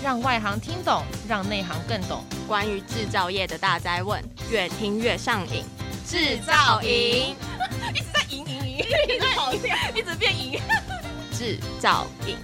[0.00, 2.22] 让外行听懂，让内行更懂。
[2.46, 5.64] 关于制造业的大灾问，越听越上瘾。
[6.06, 7.34] 制造营
[7.92, 10.60] 一直在赢赢赢，一直跑掉，一直变赢。
[11.32, 12.36] 制造营。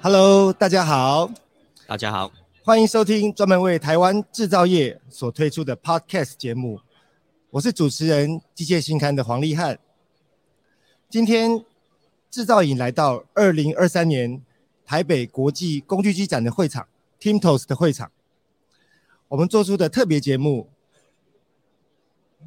[0.00, 1.30] Hello，大家好，
[1.86, 2.32] 大家好，
[2.64, 6.80] 欢迎收听专门为台湾制造业所推出的 Podcast 节目。
[7.50, 9.78] 我是主持人机械新刊的黄立汉。
[11.08, 11.64] 今天
[12.30, 14.42] 制造营来到二零二三年
[14.84, 16.86] 台北国际工具机展的会场
[17.18, 18.12] ，TIMTOS 的会场，
[19.28, 20.68] 我们做出的特别节目，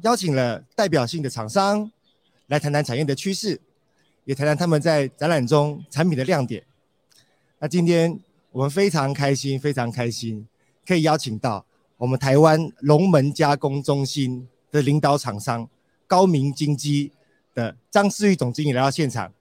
[0.02, 1.90] 邀请了代表性的厂商
[2.46, 3.60] 来谈谈产业的趋势，
[4.24, 6.64] 也谈谈他们在展览中产品的亮点。
[7.58, 8.20] 那今天
[8.52, 10.46] 我们非常开心，非常开心，
[10.86, 11.66] 可以邀请到
[11.96, 15.68] 我们台湾龙门加工中心的领导厂商
[16.06, 17.12] 高明金基
[17.54, 19.32] 的张世玉总经理来到现场，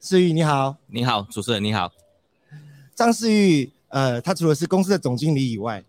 [0.00, 1.92] 世玉你好，你好，主持人你好。
[2.94, 5.84] 张世玉，呃，他除了是公司的总经理以外，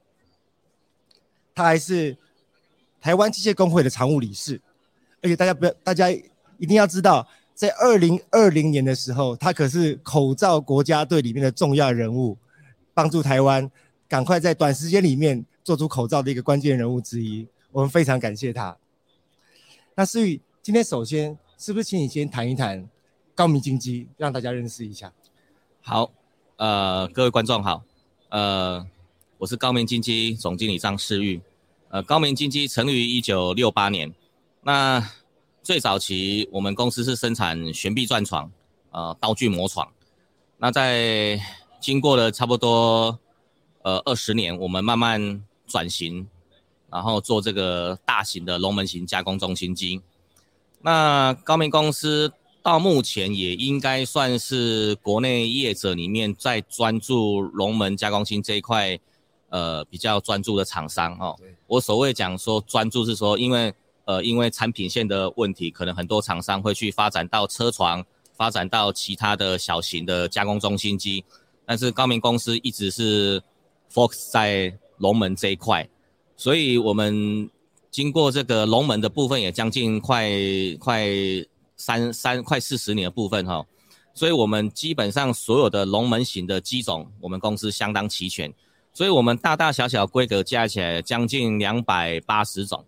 [1.53, 2.17] 他还是
[2.99, 4.59] 台湾机械工会的常务理事，
[5.22, 12.35] 而且大家不要，大家一定要知道，在二零二零年的时候，他可是口罩国家队里面的重要人物，
[12.95, 13.69] 帮助台湾
[14.07, 18.75] 赶快在短时间里面做出口罩的一个关键人物之一，我们非常感谢他。
[20.00, 22.88] 那士昱，今天首先是不是请你先谈一谈
[23.34, 25.12] 高明金机，让大家认识一下？
[25.81, 26.12] 好，
[26.58, 27.81] 呃，各位观众好，
[28.30, 28.86] 呃，
[29.40, 31.42] 我是高明金机总经理张士昱。
[31.90, 34.14] 呃，高明金机成立于一九六八年，
[34.62, 35.03] 那
[35.64, 38.52] 最早期我们公司是生产悬臂钻床，
[38.92, 39.92] 呃，刀具磨床。
[40.59, 41.42] 那在
[41.80, 43.18] 经过了差不多
[43.81, 46.28] 呃二十年，我们慢慢转型。
[46.89, 50.02] 然后做这个大型的龙门型加工中心机，
[50.81, 52.31] 那高明公司
[52.63, 58.97] 到目前也应该算是国内业者里面在专注龙门加工芯这一块，
[59.50, 61.38] 呃，比较专注的厂商哦。
[61.67, 63.73] 我所谓讲说专注是说，因为
[64.06, 68.06] 呃，因为产品线的问题，可能很多厂商会去发展到车床，
[68.38, 71.25] 发展到其他的小型的加工中心机，
[71.66, 73.44] 但是高明公司一直是
[73.91, 75.85] focus 在龙门这一块。
[76.40, 77.50] 所以，我们
[77.90, 80.30] 经过这个龙门的部分，也将近快
[80.80, 81.08] 快
[81.75, 83.66] 三三快四十年的部分哈，
[84.14, 88.53] 所以我们基本上所有的龙门型的机种，我们公司相当齐全。
[88.94, 92.86] 所以我们大大小小规格加起来将近两百八十种。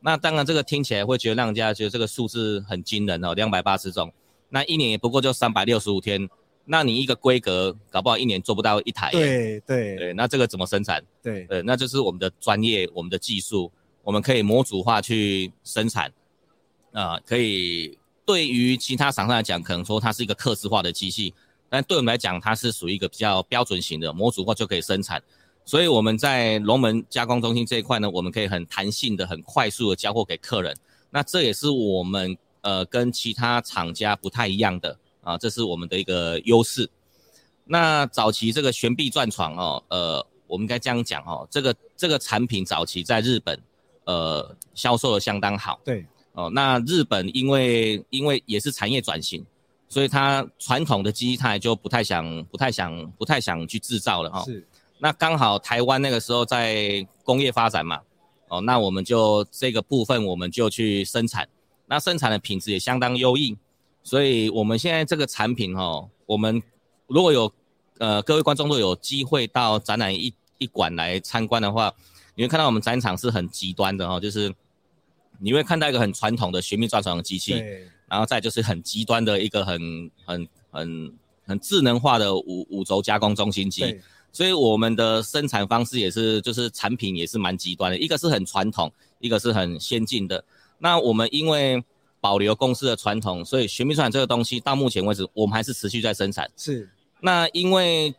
[0.00, 4.12] 那当然，这个听起来会觉得让人家觉得这个数字很惊人哦，两百八十种。
[4.50, 6.28] 那一年也不过就三百六十五天。
[6.66, 9.96] 那你一个规格搞不好一年做不到一台，对对。
[9.96, 11.04] 对，那这个怎么生产？
[11.22, 11.44] 对。
[11.44, 13.70] 对，那就是我们的专业，我们的技术，
[14.02, 16.10] 我们可以模组化去生产，
[16.92, 21.34] 啊、呃，可以对于其他厂商来讲，可能说它是一个客制化的机器，
[21.68, 25.22] 但对我们来讲，它是属于一个比较标准型的模组化就可以生产，
[25.66, 30.74] 所以我们在龙门加工中心这一块呢，我们可以很弹性的、很快速的交货给客人，
[31.10, 34.98] 那这也是我们呃跟其他厂家不太一样的。
[35.24, 36.88] 啊，这是我们的一个优势。
[37.64, 43.58] 那早期这个悬臂钻床哦，呃，我们应该这样讲哦，这个这个产品早期在日本，
[44.04, 45.80] 呃，销售的相当好。
[45.84, 46.04] 对。
[46.34, 49.46] 哦，那日本因为因为也是产业转型，
[49.88, 54.44] 所以它传统的机台就不太想不太想不太想去制造了哈、哦。
[54.44, 54.66] 是。
[54.98, 58.00] 那刚好台湾那个时候在工业发展嘛，
[58.48, 61.48] 哦，那我们就这个部分我们就去生产，
[61.86, 63.56] 那生产的品质也相当优异。
[64.04, 66.62] 所以，我们现在这个产品哦，我们
[67.06, 67.50] 如果有
[67.98, 71.92] 呃各位观众都有机会到展览一一馆来参观的话，
[72.34, 74.54] 你会看到我们展场是很极端的哦，就是
[75.38, 77.54] 你会看到一个很传统的旋臂钻床的机器，
[78.06, 83.98] 然后再就是很极端的一个很很很很智能化的五五轴加工中心机。
[84.32, 90.44] 所以我们的生产方式也是，就是产品也是蛮极端的，一个是很传统，一个是很先进的。
[90.78, 91.82] 那我们因为
[92.24, 96.50] 保留公司的传统，所以悬臂钻床这个东西到目前为止，我们还是持续在生产。
[96.56, 96.88] 是，
[97.20, 98.14] 那因为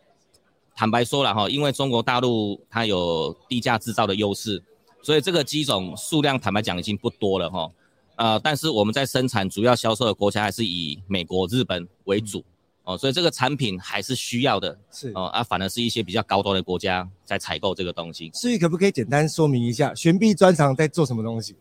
[0.76, 4.62] 坦白说了哈，因为中国大陆它有低价制造的优势，
[5.02, 7.72] 所以这个机种数量坦白讲已经不多了哈。
[8.18, 12.42] 呃，但是我们在生产主要销售的国家还是以美国、日本为主、
[12.84, 14.78] 嗯、哦，所以这个产品还是需要的。
[14.92, 18.30] 是哦，啊，反而是一些比较高端的国家在采购这个东西。
[18.36, 21.56] 所以可不可以简单说明一下悬臂专长在做什么东西？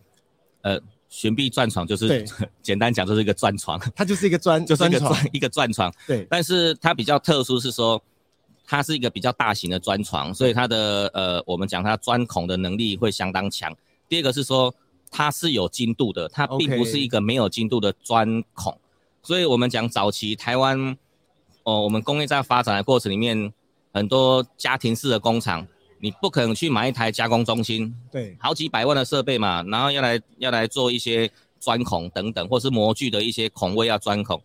[0.61, 0.79] 呃。
[1.14, 2.26] 旋臂钻床就是
[2.61, 5.94] 简单讲就是一个钻床，它就是一个钻， 就是一个钻一个钻床。
[6.08, 8.02] 对，但是它比较特殊是说，
[8.66, 13.72] 它是一个比较大型的钻床，所以它的呃，我们讲它钻孔的能力会相当强。
[14.08, 14.75] 第二个是说，
[15.08, 18.76] 它是有精度的，它并不是一个没有精度的钻孔。
[19.22, 20.99] 所以我们讲早期台湾，
[21.62, 23.52] 哦，我们工业在发展的过程里面，
[23.93, 25.64] 很多家庭式的工厂，
[26.04, 34.38] 你不可能去买一台加工中心，对，好几百万的设备嘛，然后要来要来做一些钻孔等等，或是模具的一些孔位要钻孔，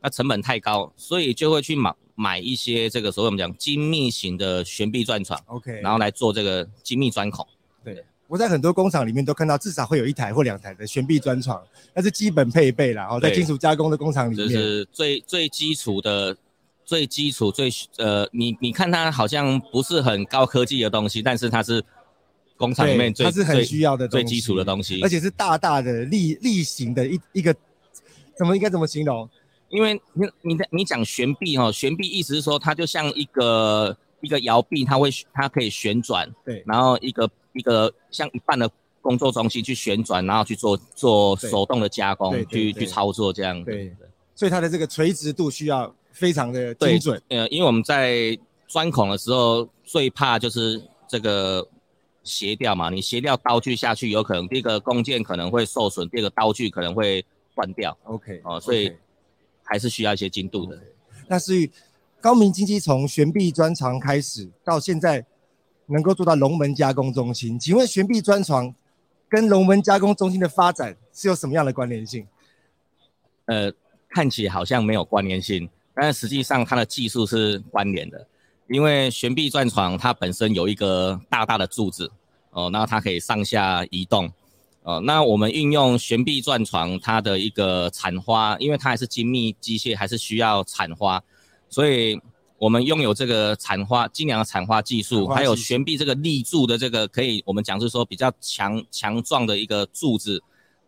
[0.00, 7.44] 那成本太高，所以就会去买买一些这个所谓我们讲精密型的悬臂钻床，OK，然后来做这个精密钻孔。
[7.82, 11.60] 对，我在很多工厂里面都看到至少会有一台或两台的悬臂钻床，
[11.92, 13.08] 那是基本配备啦。
[13.10, 16.36] 哦，在金属加工的工厂里面，就是最最基础的。
[16.84, 21.82] 最基础、最呃，你你看它好像不是很高科技的东西，但是它是
[22.56, 27.54] 工厂里面最它是很需要的最基础的东西，而且是大大的立立型的一一个，
[28.36, 29.28] 怎么应该怎么形容？
[29.68, 38.70] 因为你你你讲悬臂哦，悬臂意思是说它就像一个一个摇臂，它会它可以旋转，对，然后一个一个像一半的
[39.00, 43.94] 工作中心去旋转，然后去做做手动的加工，去去操作这样，对，
[44.34, 45.94] 所以它的这个垂直度需要。
[46.12, 51.66] 非常的精准，呃，因为我们在钻孔的时候，最怕就是这个
[52.22, 52.90] 斜掉嘛。
[52.90, 57.24] 你斜掉刀具下去，有可能第一个工件可能会受损，第二个刀具可能会
[57.54, 57.96] 断掉。
[58.04, 58.92] OK，哦，所以
[59.62, 60.76] 还是需要一些精度的。
[60.76, 60.80] Okay.
[61.28, 61.70] 那所以
[62.20, 65.24] 高明经济从悬臂钻床开始到现在
[65.86, 68.74] 能够做到龙门加工中心，请问悬臂钻床
[69.28, 72.26] 跟龙门加工中心的发展是有什么样的关联性？
[73.46, 73.72] 呃，
[74.08, 75.68] 看起来好像没有关联性。
[75.94, 78.26] 但实际上，它的技术是关联的，
[78.68, 82.10] 因为悬臂钻床它本身有一个大大的柱子，
[82.50, 84.32] 哦，那它可以上下移动，
[84.82, 91.22] 哦，那我们运用悬臂钻床它的一个产花，因为它还是精密机械，还是需要产花，
[91.68, 92.18] 所以
[92.56, 100.42] 我们拥有这个产花精良的产花技术，还有悬臂这个立柱的这个可以，我们讲是说比较强强壮的一个柱子。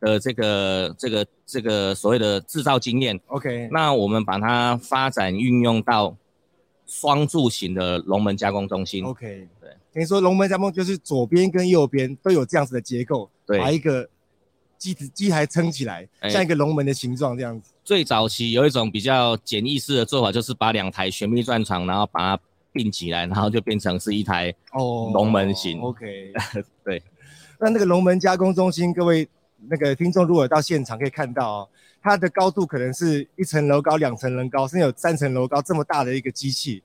[0.05, 6.15] 的这个这个这个所谓的制造经验，OK，那我们把它发展运用到
[6.87, 14.07] 双柱型的龙门加工中心，OK，对，等于说龙门加工就是左边跟右边都有这样子的结构，对，把一个
[14.77, 17.73] 机子机台撑起来，像一个龙门的形状这样子。
[17.83, 22.43] 最早期有一种比较简易式的做法，就是把两台悬臂钻床，然后把它
[22.73, 26.33] 并起来，然后就变成是一台哦龙门型，OK，
[26.85, 27.03] 对。
[27.59, 29.27] 那那个龙门加工中心，各位。
[29.69, 31.69] 那个听众如果到现场可以看到哦，
[32.03, 36.83] 它的高度可能是一层楼高、两层楼高，甚至有三层楼高这么大的一个机器。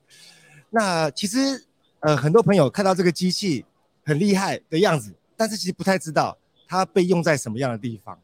[0.70, 1.66] 那其实
[2.00, 3.64] 呃，很多朋友看到这个机器
[4.04, 8.18] 很厉害的样子，但是其实不太知道它被用在什么样的地方。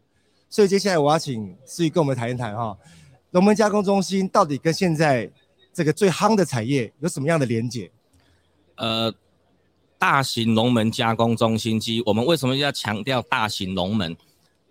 [0.49, 2.79] 所以接下来我要请思宇跟我们谈一谈哈，
[3.33, 5.31] 龙门加工中心到底跟现在
[5.75, 7.91] 这个最夯的产业有什么样的连结？
[8.77, 9.13] 呃，
[9.99, 14.17] 大型龙门加工中心机，我们为什么要强调大型龙门？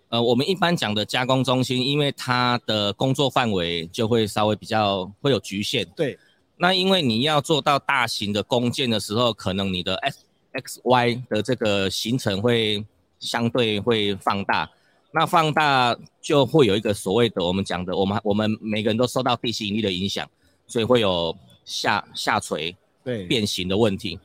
[0.08, 5.84] 呃，我们一般讲的加工中心，因为它的工作范围就会稍微比较会有局限。
[5.96, 6.18] 对。
[6.58, 10.18] 那因为你要做到大型的工件的时候，可能你的 X
[10.52, 12.82] X Y 的这个行程会
[13.18, 14.70] 相对会放大。
[15.12, 20.28] 那放大就会有一个所谓的我们讲的，我们我们每个人都受到地心引力的影响，
[20.66, 22.74] 所以会有下下垂、
[23.04, 24.18] 对变形的问题。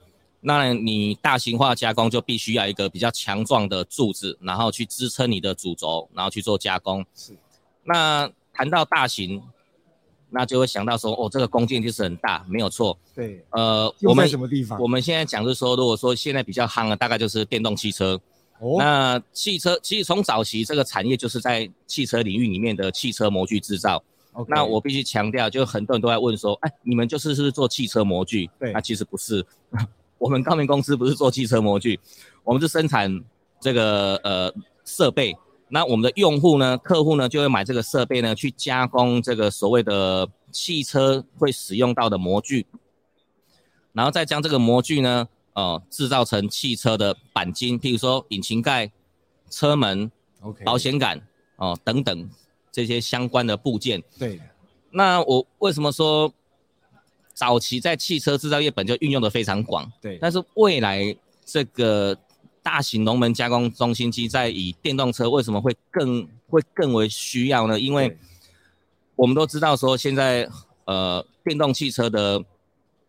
[0.43, 7.05] 那你大型化加工就必须要一个比较强壮的柱子，然后去支撑你的主轴，然后去做加工。
[7.15, 7.37] 是。
[7.83, 9.41] 那谈到大型，
[10.31, 12.97] 那就会想到说，哦，这个工件就是很大，没有错。
[13.15, 13.45] 对。
[13.51, 14.79] 呃，我们什么地方？
[14.81, 18.19] 我们现在讲是说，如果说现在比较夯的，大概就是电动汽车。
[18.59, 18.77] 哦。
[18.79, 24.03] 那汽车其实从早期这个产业就是在汽车领域里面的汽车模具制造。
[24.33, 24.45] Okay.
[24.47, 28.49] 那我必须强调，就很多人都在问说，哎，你们就是是做汽车模具？
[28.59, 28.71] 对。
[28.71, 29.45] 那其实不是。
[30.21, 31.99] 我们高明公司不是做汽车模具，
[32.43, 33.11] 我们是生产
[33.59, 34.53] 这个呃
[34.85, 35.35] 设备。
[35.67, 42.67] 那我们的用户呢，客户呢就会买这个设备呢，去加工这个所谓的汽车会使用到的模具，
[43.93, 48.91] 然后再将这个模具呢，呃，制造成汽车的钣金，譬如说引擎盖、
[49.49, 50.11] 车门、
[50.41, 51.17] OK、保险杆
[51.55, 52.29] 哦、呃、等等
[52.71, 54.03] 这些相关的部件。
[54.19, 54.39] 对。
[54.91, 56.31] 那我为什么说？
[57.41, 60.15] 早期在汽车制造业本就运用的非常广，对。
[60.21, 62.15] 但是未来这个
[62.61, 67.79] 大型龙门加工中心机在以电动车为什么会更会更为需要呢？
[67.79, 68.15] 因为
[69.15, 70.47] 我们都知道说现在
[70.85, 72.45] 呃电动汽车的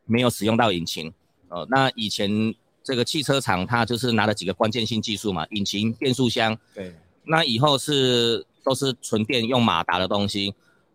[0.07, 1.13] 没有使用到引擎，
[1.49, 6.95] 呃，那以前这个汽车厂它就是拿了几个关键性技术嘛，引擎、变速箱，对。
[7.25, 10.55] 那以后是都是纯电用马达的东西。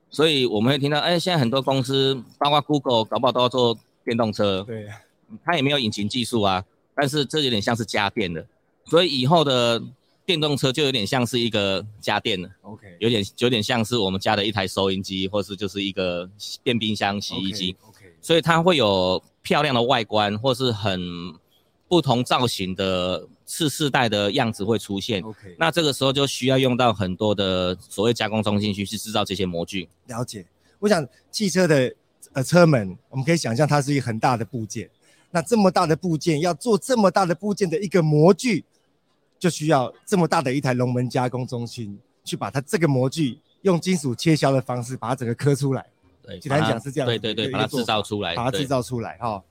[0.09, 4.63] 所以我们会听到，哎，现在很多公司，包括 Google，搞不好都要做电动车。
[4.63, 4.87] 对，
[5.43, 6.63] 它也没有引擎技术啊，
[6.95, 8.45] 但是这有点像是家电的。
[8.85, 9.83] 所以以后的
[10.25, 16.29] 电动车就有点像是一个家电了，OK，有点有点像是我们家的一台收音机，或是就是一个
[16.63, 21.01] 电冰箱、洗衣机，OK，, okay 所以它会有漂亮的外观，或是很
[21.87, 29.87] 不同造型的次世代的样子会出现，OK，那这个时候就需要用到很多的所谓加工中心去去制造这些模具。
[30.07, 30.45] 了解，
[30.79, 31.93] 我想汽车的
[32.33, 34.89] 呃车门，我们可以想象它是一个很大的部件。
[35.31, 38.65] 那这么大的部件要做这么大的部件的一个模具，
[39.39, 45.85] 就需要这么大的一台龙门加工中心去把它这个模具用金属切削的方式把它整个刻出来。
[46.23, 47.07] 对，简单讲是这样。
[47.07, 49.43] 对对对，把它制造出来，把它制造出来哈。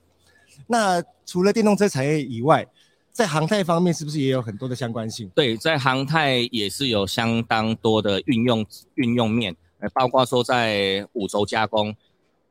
[0.65, 2.65] 那除了电动车产业以外，
[3.11, 5.29] 在航太方面是不是也有很多的相关性？
[5.35, 11.95] 对，在航太也是有相当多的运用运用面，呃，包括说在五轴加工，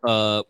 [0.01, 0.47] 呃。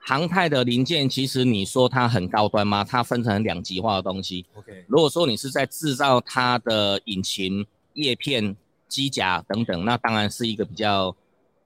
[0.00, 2.82] 航太的零件，其实你说它很高端吗？
[2.82, 4.46] 它分成两极化的东西。
[4.54, 8.56] OK，如果说你是在制造它的引擎、叶片、
[8.88, 11.14] 机甲等等，那当然是一个比较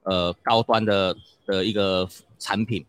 [0.01, 2.05] 呃高端的的一个
[2.37, 2.85] 产品。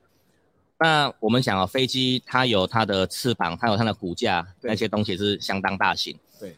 [0.85, 6.15] 那我们想啊，飞机它有它的翅膀，它有它的骨架，那些东西是相当大型。
[6.39, 6.55] 对。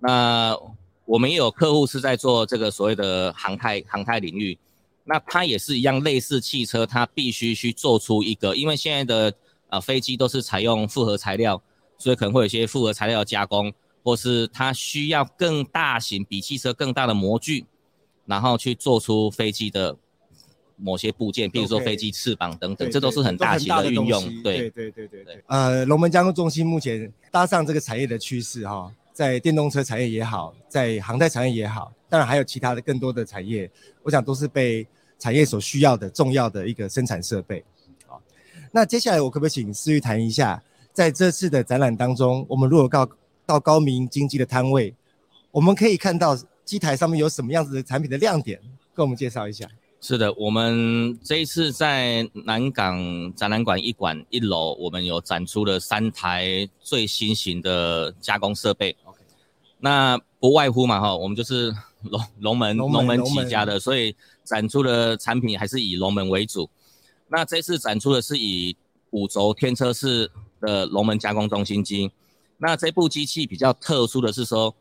[0.00, 0.52] 那
[1.04, 4.58] 我们也有客户是在做这个所谓的航太航太领域。
[5.04, 9.32] 那它也是一样，类似汽车，它必须去做出一个，因为现在的
[9.68, 11.62] 呃飞机都是采用复合材料，
[11.98, 17.64] 所以可能会有一些复合材料的加工，或是它需要更大型、比汽车更大的模具，
[18.26, 19.96] 然后去做出飞机的
[20.78, 24.42] 某些部件，比如说飞机翅膀等等，这都是很大型的运用。
[24.42, 25.44] 对对对对对。
[25.46, 33.70] 呃，龙门加工中心目前搭上这个产业的趋势哈，在电动车产业也好，在航太产业也好，当然还有其他的更多的产业，
[34.02, 34.86] 我想都是被。
[35.20, 37.64] 产业所需要的重要的一个生产设备，
[38.06, 38.22] 好，
[38.70, 43.10] 那接下来我可不可以请思玉谈一下，在这次的展览当中，我们如果到
[43.44, 44.94] 到高明经济的摊位，
[45.50, 48.60] 我们可以看到机台上面有什么样子的产品的亮点，
[48.94, 49.66] 跟我们介绍一下。
[50.00, 58.96] 是的，我们这一次在南港展览馆一馆一楼，我们有展出了三台最新型的加工设备。
[59.04, 59.18] OK，
[59.78, 64.14] 那不外乎嘛哈，我们就是龙龙门龙门起家的，所以。
[64.48, 66.70] 展出的产品还是以龙门为主，
[67.28, 68.74] 那这次展出的是以
[69.10, 72.10] 五轴天车式的龙门加工中心机。
[72.56, 74.74] 那这部机器比较特殊的是说，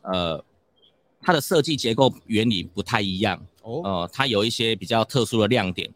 [0.00, 0.42] 呃，
[1.20, 5.92] 它的设计结构原理不太一样哦，呃，它有一些比较特殊的亮点。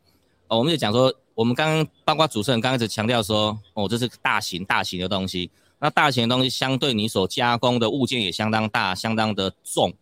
[0.49, 5.49] 哦，我们就讲说，我们刚刚包括主持人刚开始强调说，哦，这是大型大型的东西，
[5.79, 9.93] 那大型的东西相对你所加工的物件也相当大，相当的重。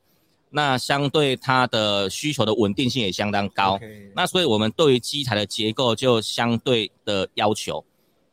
[0.50, 3.78] 那相对它的需求的稳定性也相当高.
[4.14, 7.84] 那所以我们对于机台的结构就相对的要求，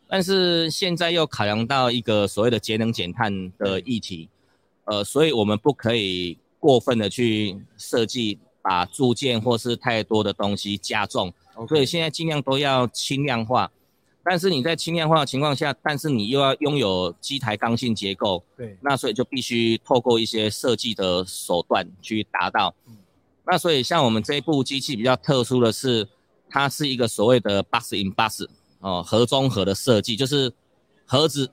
[0.08, 4.30] 但是现在又考量到一个所谓的节能减碳的议题，
[4.86, 11.32] 呃，所以我们不可以过分的去设计，把铸件或是太多的东西加重.
[11.70, 13.72] 所以现在尽量都要轻量化。
[14.24, 22.74] 但是你在轻量化的情况下，但是你又要拥有机台刚性结构，对，那所以就必须透过一些设计的手段去达到。
[22.88, 22.98] 嗯、
[23.46, 26.08] 那所以像我们这一部机器比较特殊的是，
[26.50, 28.48] 它是一个所谓的 box in box
[28.80, 30.52] 哦，盒中盒的设计，就是
[31.06, 31.52] 盒子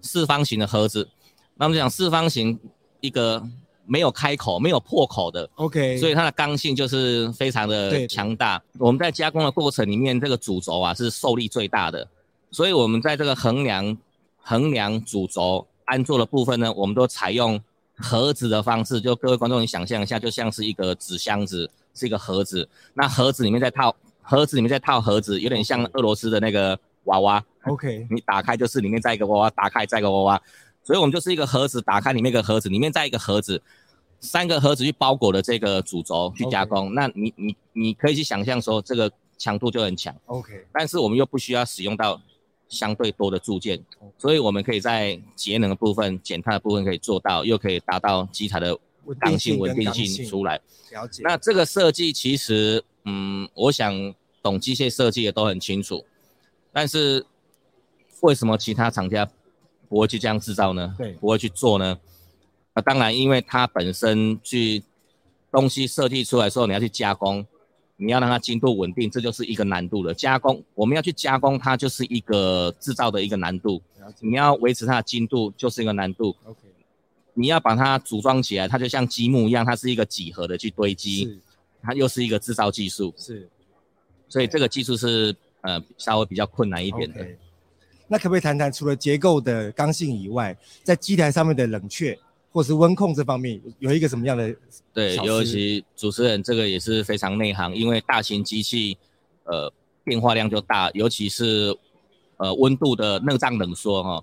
[0.00, 1.10] 四方形的盒子。
[1.56, 2.58] 那我们讲四方形
[3.02, 3.46] 一个。
[3.84, 8.62] 没有开口、没有破口的，OK，所以它的刚性就是非常的强大。
[8.78, 12.06] 我们在加工的过程里面，这个主轴啊是受力最大的，
[12.50, 13.96] 所以我们在这个横梁、
[14.40, 17.60] 横梁主轴安座的部分呢，我们都采用
[17.96, 19.00] 盒子的方式。
[19.00, 27.44] 就各位观众，你想象一下，就像是一个纸箱子，是一个盒子，那盒子里面再套盒子里面再套盒子，有点像俄罗斯的那个娃娃。
[27.64, 30.42] OK，你打开就是里面再一个娃娃，打开再一个娃娃。
[30.84, 33.62] 所以我们就是一个盒子，打开里面一个盒子，里面再一个盒子，
[34.20, 36.90] 三个盒子去包裹的这个主轴去加工。
[36.90, 36.92] Okay.
[36.94, 40.14] 那你你你可以去想象说，这个强度就很强。
[40.26, 40.66] OK。
[40.72, 42.20] 但是我们又不需要使用到
[42.68, 44.10] 相对多的铸件，Okay.
[44.18, 48.76] 所以我们可以在节能的部分、减碳的部分可以做到，又可以达到机台的
[49.20, 50.60] 刚性、稳定性出来。
[50.90, 51.22] 了解。
[51.24, 56.04] 那这个设计其实，嗯，我想懂机械设计的都很清楚，
[56.72, 57.24] 但是
[58.22, 59.30] 为什么其他厂家？
[59.92, 60.94] 不会去这样制造呢？
[60.96, 61.98] 对，不会去做呢？
[62.72, 64.82] 那当然，因为它本身去
[65.50, 67.46] 东西设计出来之后，你要去加工，
[67.98, 70.14] 你要让它精度稳定，这就是一个难度了。
[70.14, 73.82] 加工，我们要去加工它，就是一个制造的一个难度。
[74.20, 76.34] 你要维持它的精度，就是一个难度。
[76.46, 76.60] OK，
[77.34, 81.38] 你要把它组装起来，它就像积木一样，它是一个几何的去堆积，
[81.82, 83.12] 它又是一个制造技术。
[83.18, 83.46] 是，
[84.26, 87.22] 所以这个技术是呃稍微比较困难一点的。
[87.22, 87.36] Okay.
[88.12, 92.16] 那可不可以谈谈，除了结构的刚性以外，在机台上面的冷却
[92.52, 94.54] 或是温控这方面有一个什么样的？
[94.92, 98.98] 对，尤其主持人这个也是非常内行，因为大型机器
[99.44, 99.72] 呃
[100.04, 101.74] 变化量就大，尤其是
[102.36, 104.22] 呃温度的热胀冷缩哈，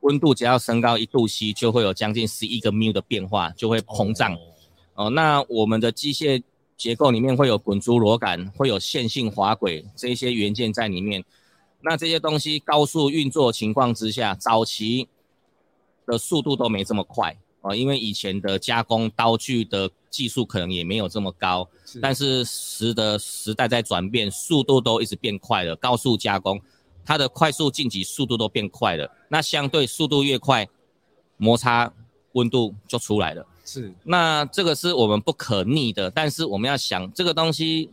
[0.00, 4.34] 温度只要升高一度 C 就会有将近十一个缪的变化，就会膨胀。
[4.34, 6.42] 哦，哦，那我们的机械
[6.76, 11.24] 结构里面会有滚珠螺杆，会有线性滑轨这些元件在里面。
[11.82, 15.08] 那这些东西高速运作情况之下，早期
[16.06, 21.68] 的速度都没这么快啊，因为以前的加工刀具的技术可能也没有这么高。
[21.86, 21.98] 是。
[22.00, 25.74] 但是时的时代在转变，速度都一直变快了。
[25.76, 26.60] 高速加工，
[27.04, 29.10] 它的快速晋级速度都变快了。
[29.28, 30.68] 那相对速度越快，
[31.38, 31.92] 摩擦
[32.32, 33.46] 温度就出来了。
[33.64, 33.92] 是。
[34.04, 37.90] 那这个是我们不可逆的，但是我们要想这个东西。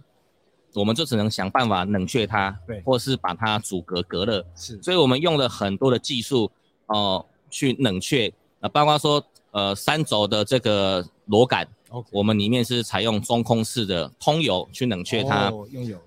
[0.77, 4.45] 我们就只能想办法冷却它，对，或是把它阻隔隔热。
[4.55, 6.51] 是，所以我们用了很多的技术，
[6.85, 8.31] 哦、呃，去冷却。
[8.59, 12.05] 呃，包括说，呃，三轴的这个螺杆，okay.
[12.11, 15.49] 我们里面是采用中空式的通油去冷却它。
[15.49, 15.97] 哦，用油。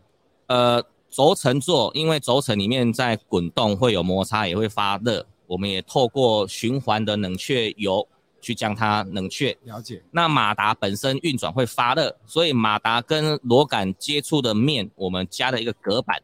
[0.47, 8.07] 呃，轴承座，因为轴承里面在滚动会有摩擦，也会发热，我们也透过循环的冷却油。
[8.41, 10.03] 去将它冷却，了解。
[10.11, 16.19] 那马达本身运转会发热，所以马达跟螺杆接触的面，我们加了一个隔板，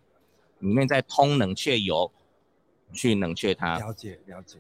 [0.60, 2.10] 里面再通冷却油，
[2.92, 3.78] 去冷却它。
[3.78, 4.56] 了解，了解。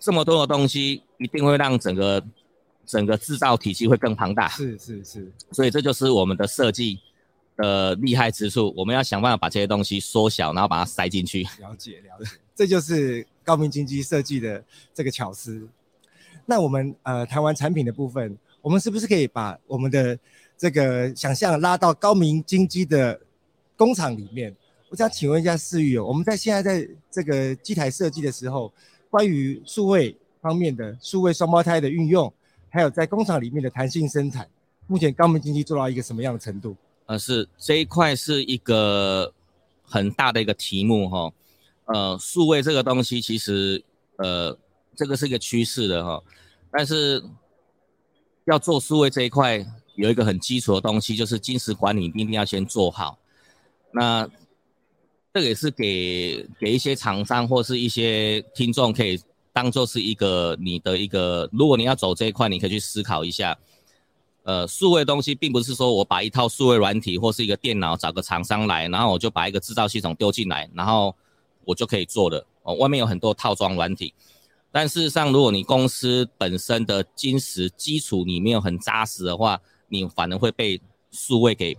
[0.00, 2.24] 这么多的东西，一定会让整个
[2.84, 4.48] 整个制造体系会更庞大。
[4.48, 5.32] 是是是。
[5.52, 7.00] 所以这就是我们的设计
[7.56, 8.72] 的厉害之处。
[8.76, 11.42] 我们要想办法把这些东西缩小，然后把它塞进去。
[11.60, 12.30] 了解了解。
[12.54, 15.68] 这就是高明经济设计的这个巧思。
[16.50, 20.18] 那我们呃谈完产品的部分，我们是不是可以把我们的
[20.56, 23.20] 这个想象拉到高明金机的
[23.76, 24.56] 工厂里面？
[24.88, 28.72] 我想请问一下士育哦，我们在现在在这个机台设计的时候，
[29.10, 32.32] 关于数位方面的数位双胞胎的运用，
[32.70, 34.48] 还有在工厂里面的弹性生产，
[34.86, 36.74] 目前高明金机做到一个什么样的程度？
[37.04, 39.30] 呃，是这一块是一个
[39.82, 41.30] 很大的一个题目哈。
[41.84, 43.84] 呃，数位这个东西其实
[44.16, 44.56] 呃。
[44.96, 46.20] 这个是一个趋势的哈，
[46.70, 47.22] 但是
[48.44, 53.18] 要做数位这一块，有一个很基础的东西，就是金石管理一定要先做好。
[53.92, 54.28] 那
[55.32, 59.20] 这个也是给给一些厂商或是一些听众可以
[59.52, 63.58] 当做是一个你的一个，如果你要走这一块，你可以去思考一下。
[64.44, 71.14] 呃，数位东西并不是说我把一套数位软体或是一个电脑找个厂商来，然后我就把一个制造系统丢进来，然后
[71.64, 72.46] 我就可以做的。
[72.62, 74.14] 哦，外面有很多套装软体。
[74.70, 80.78] 但事实上，如果你公司本身的金石基础你没有很扎实的话，你反而会被
[81.10, 81.74] 数位给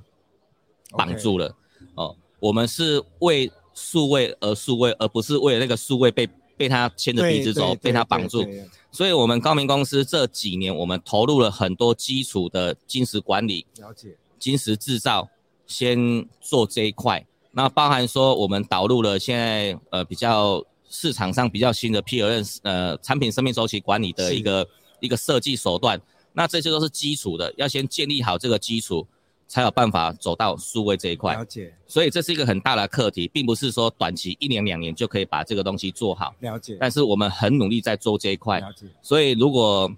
[0.98, 1.56] 绑住了。
[1.94, 8.44] 哦，我们是为数位而数位，而不是为了那个数位被被他牵着鼻子走，被他绑住。
[8.92, 15.30] 所以，我们高明公司这几年，我们投入了很多基础的金石管理，了解金石制造，
[15.68, 17.24] 先做这一块。
[17.52, 20.66] 那包含说，我们导入了现在呃比较。
[20.90, 24.68] 市场上比较新的 PLM 呃产品生命周期管理的一个
[25.00, 26.02] 一个设计手段，
[26.34, 29.08] 那这些都是基础的，要先建立好这个基础，
[29.48, 31.36] 才有办法走到数位这一块。
[31.36, 31.74] 了解。
[31.88, 36.34] 所以这是一个很大的课题，并不是说短期一年两年就可以把这个东西做好。
[36.40, 36.76] 了解。
[36.80, 38.60] 但是我们很努力在做这一块。
[38.60, 38.88] 了解。
[39.02, 39.92] 所以如果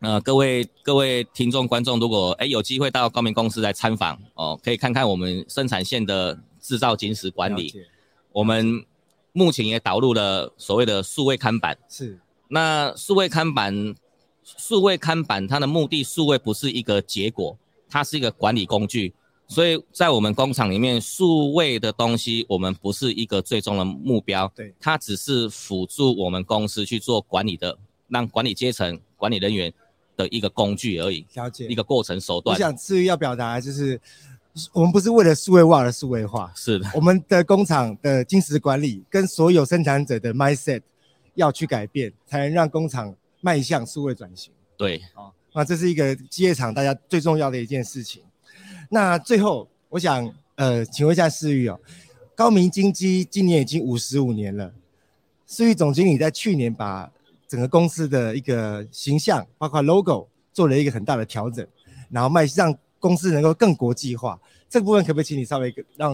[0.00, 7.74] 呃各位各位听众观众，如果哎有机会到高明公司来参访哦，可以看看我们生产线的制造金石管理。
[8.32, 8.84] 我们。
[9.36, 12.20] 目前也导入了所谓的数位看板，是。
[12.46, 13.92] 那数位看板，
[14.44, 19.12] 数位看板它的目的，数位不是一个结果，它是一个管理工具。
[19.48, 29.72] 所以在我们工厂里面，数位的东西我们不是一个最终的目标，对，它只是辅助我们公司去做管理的，让管理阶层、管理人员
[30.16, 32.54] 的一个工具而已，了解，一个过程手段。
[32.54, 34.00] 我想至于要表达就是。
[34.72, 36.88] 我们不是为了数位化而数位化，是的。
[36.94, 40.80] 我们的工厂的金石管理跟所有生产者的 mindset
[41.34, 44.52] 要去改变，才能让工厂迈向数位转型。
[44.76, 48.22] 对，啊，那这是一个机械厂大家最重要的一件事情。
[48.90, 51.80] 那最后，我想呃，请问一下思域哦，
[52.36, 54.72] 高明金机今年已经五十五年了，
[55.46, 57.10] 思域总经理在去年把
[57.48, 61.66] 整个公司的一个形象，包括 logo 做了一个很大的调整，
[62.08, 62.72] 然后迈向。
[63.04, 66.12] 公司能够更国际化，这部分可不可以请你稍微让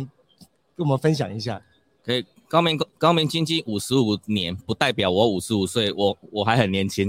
[0.74, 1.62] 跟我们分享一下？
[2.04, 7.08] 可以，高明高明经济五十五年，不代表我五十五岁，我我还很年轻，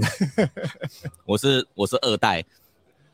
[1.26, 2.44] 我是我是二代，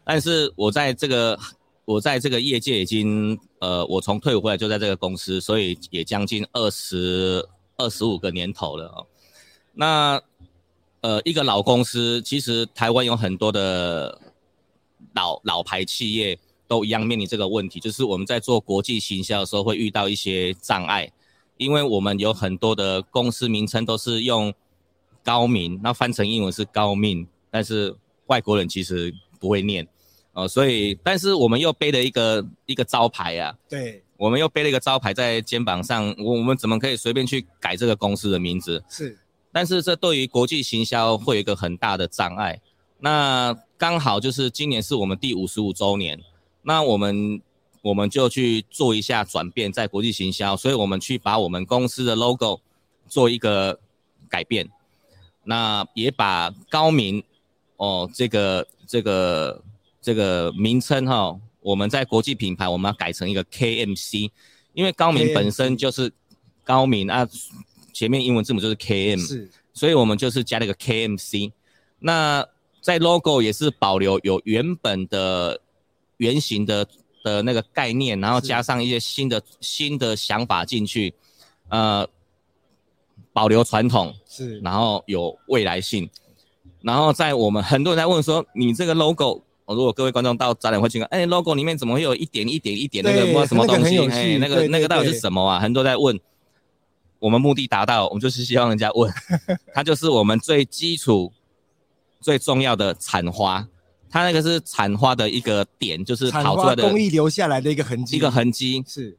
[0.04, 1.38] 但是我在这个
[1.86, 9.06] 我在这个业界已经呃，我从退伍回来就在这个公司，所以也将近二十二十五个年头了哦。
[9.72, 10.20] 那
[11.00, 14.20] 呃，一个老公司，其实台湾有很多的
[15.14, 21.10] 老老牌企业都一样面临这个问题，就是我们在做国际行销的时候会遇到一些障碍，
[21.56, 24.52] 因为我们有很多的公司名称都是用
[25.24, 29.88] 高明，那翻成英文是高明，但是外国人其实不会念，
[30.34, 38.84] 呃，所以但是我们又背了一个一个招牌啊，对，我们又背了一个招牌在肩膀上，我我们怎么可以随便去改这个公司的名字？
[38.88, 39.18] 是。
[39.50, 42.60] 但是这对于国际行销会有一个很大的障碍。
[43.00, 46.20] 那刚好就是今年是我们第五十五周年，
[46.68, 47.40] 那我们
[47.80, 52.60] 我们就去做一下转变，在国际行销，所以我们去把我们公司的 logo
[53.08, 53.80] 做一个
[54.28, 54.68] 改变，
[55.44, 57.24] 那也把高明
[57.78, 59.62] 哦这个这个
[60.02, 64.30] 这个名称哈，我们在国际品牌我们要改成一个 KMC，
[64.74, 66.12] 因为高明本身就是
[66.62, 67.26] 高明啊。
[67.94, 71.50] 前面英文字母就是 KM，是，所以我们就是加了一个 KMC。
[71.98, 72.46] 那
[72.80, 75.60] 在 logo 也是保留有原本的
[76.18, 76.86] 原型的
[77.24, 81.12] 的那个概念，然后加上一些新的新的想法进去，
[81.68, 82.06] 呃，
[83.32, 86.08] 保留传统是，然后有未来性。
[86.80, 93.98] 然后在我们很多人在问说，你这个 logo，哦，如果各位观众到展览会去看，哎，logo 里面怎么会有一点一点一点那个不知道什么东西？
[94.08, 95.58] 哎，那个那个到底是什么啊？
[95.58, 96.18] 很多人在问。
[97.20, 99.12] 我们目的达到，我们就是希望人家问，
[99.74, 101.32] 它就是我们最基础、
[102.20, 103.66] 最重要的产花，
[104.10, 108.82] 它那个是产花的一个点，就是跑出来的工艺留下来的一个痕迹，一个痕迹。
[108.86, 109.16] 是，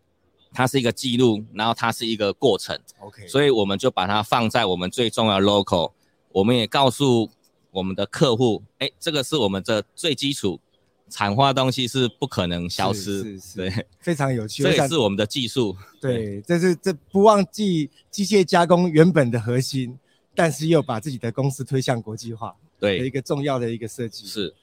[0.53, 5.93] 它是一个记录，然后它是一个过程，OK，所以我们就把它放在我们最重要的 logo，
[6.31, 7.29] 我们也告诉
[7.71, 10.59] 我们的客户，哎，这个是我们的最基础。
[11.11, 13.55] 产花东西是不可能消失，是是是。
[13.55, 14.61] 对，非常有趣。
[14.61, 19.97] 这也是我们的技术，对，这是这不忘记机械加工原本的核心，
[20.35, 24.27] 但是又把自己的公司推向国际化，对，一个重要的一个设计。
[24.27, 24.53] 是。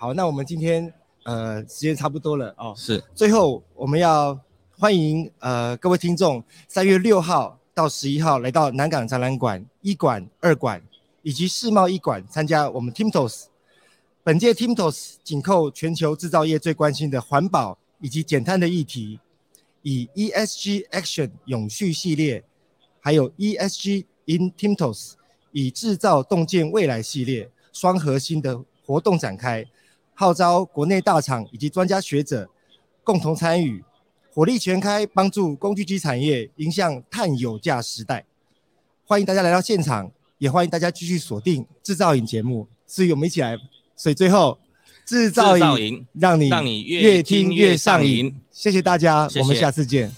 [0.00, 3.02] 好，那我们今天呃时间差不多了哦，是。
[3.16, 4.38] 最后我们要
[4.78, 10.80] 欢迎呃各位听众，三月六号到十一号来到南港展览馆一馆、二馆
[11.22, 13.46] 以及世贸一馆参加我们 TIMTOS。
[14.22, 19.18] 本届 TIMTOS 紧扣全球制造业最关心的环保以及减碳的议题，
[19.82, 22.44] 以 ESG Action 永续系列，
[23.00, 25.14] 还有 ESG in TIMTOS
[25.50, 29.66] 以制造洞见未来系列双核心的活动展开，
[30.20, 32.50] 号召国内大厂以及专家学者
[33.04, 33.84] 共同参与，
[34.34, 38.24] 火力全开，帮助工具机产业迎向碳有价时代。
[39.04, 43.56] 欢迎大家来到现场，也欢迎大家继续锁定制造营节目，所以我们一起来。
[43.94, 44.58] 所以最后，
[45.06, 48.34] 制造营让你让你越听越上瘾。
[48.50, 50.12] 谢谢大家，谢谢，我们下次见。